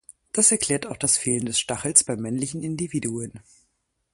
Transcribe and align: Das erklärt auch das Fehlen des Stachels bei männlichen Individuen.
Das 0.33 0.49
erklärt 0.51 0.87
auch 0.87 0.97
das 0.97 1.15
Fehlen 1.15 1.45
des 1.45 1.59
Stachels 1.59 2.03
bei 2.03 2.15
männlichen 2.15 2.63
Individuen. 2.63 3.33